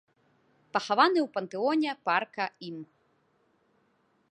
[0.77, 2.77] Пахаваны ў пантэоне парка ім.